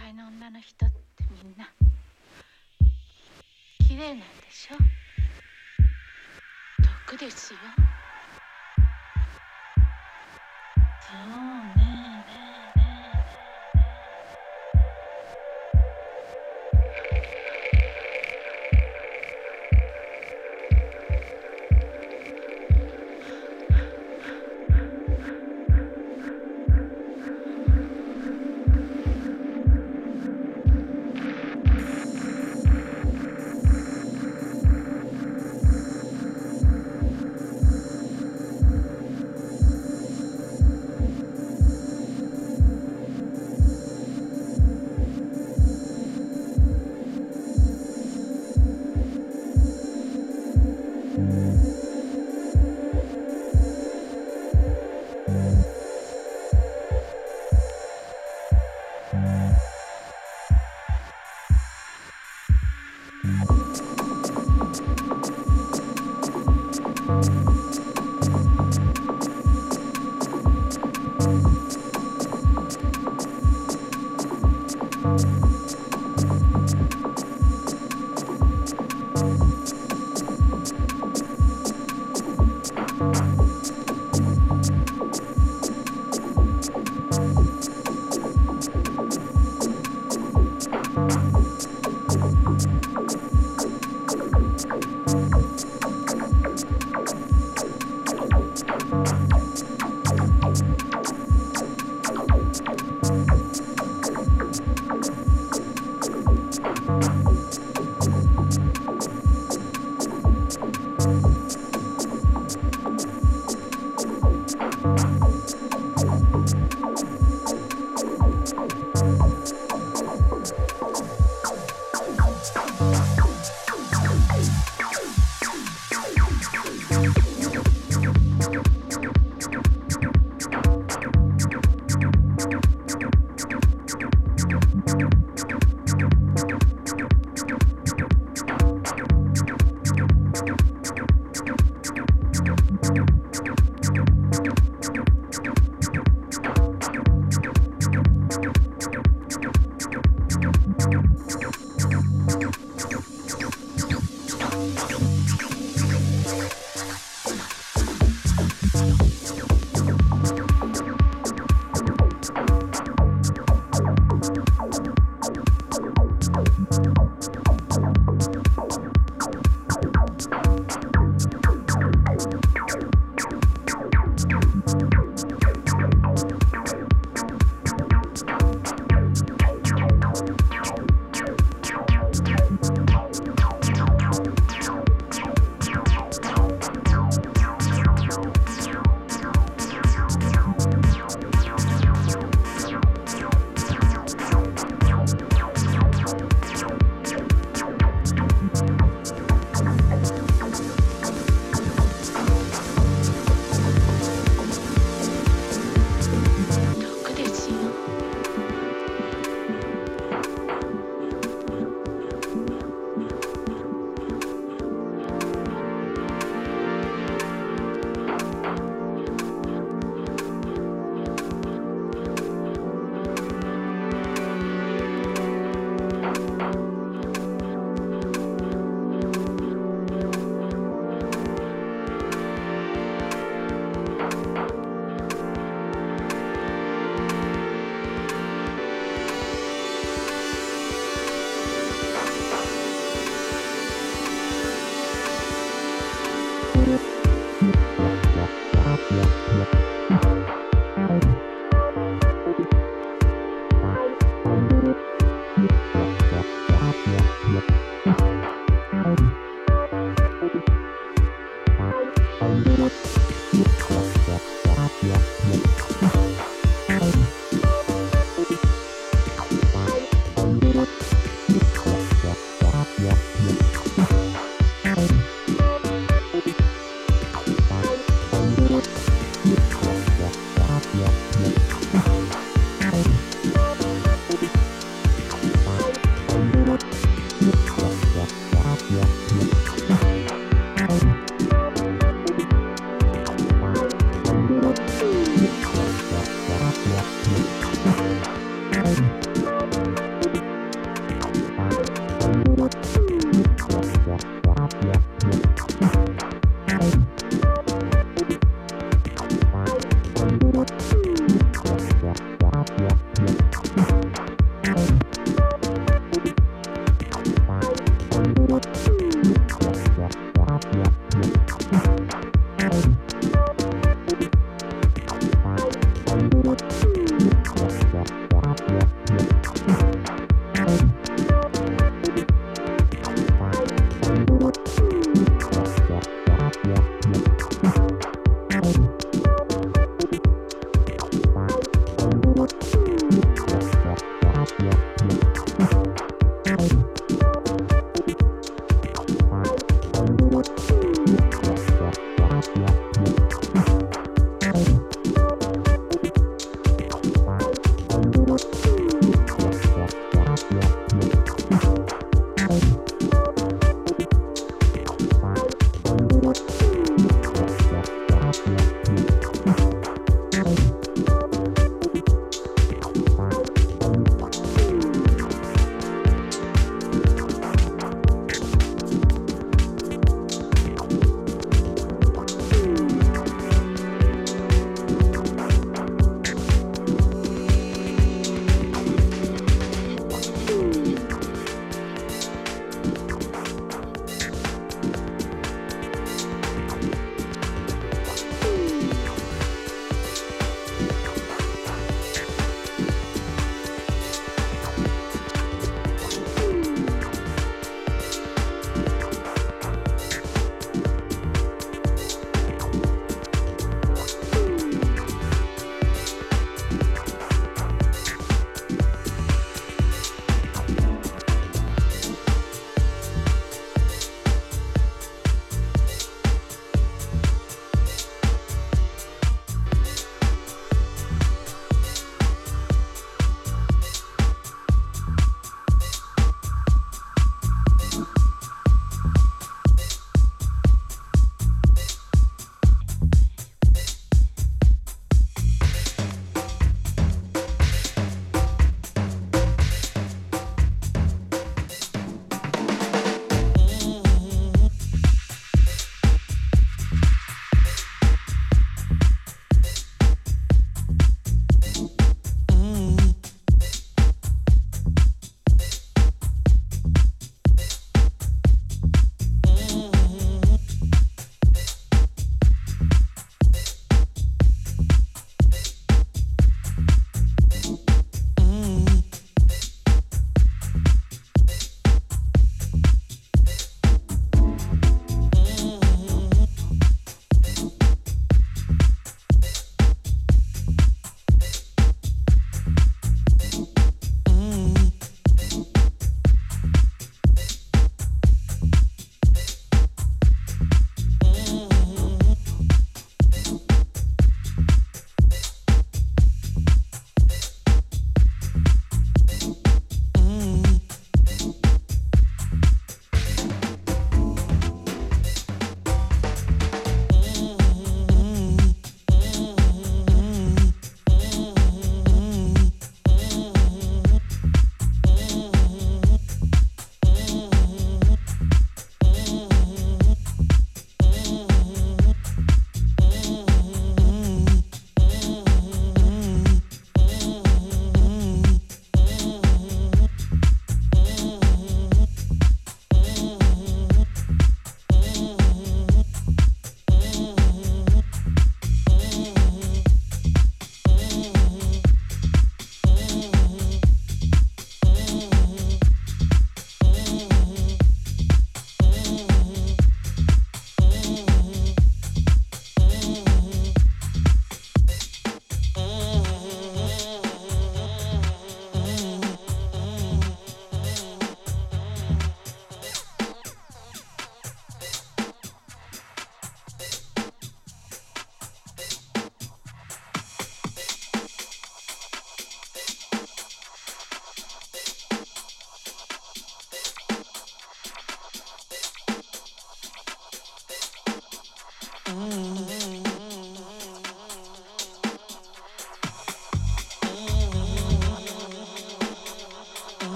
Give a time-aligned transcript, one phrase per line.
[0.00, 1.68] 界の女の人ってみんな
[3.88, 4.76] 綺麗なんでしょ？
[7.10, 7.58] 毒ですよ。
[11.00, 11.14] そ
[11.74, 11.77] う